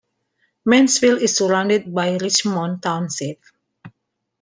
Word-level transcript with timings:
Mansfield 0.65 1.21
is 1.21 1.37
surrounded 1.37 1.93
by 1.93 2.17
Richmond 2.17 2.81
Township. 2.81 3.39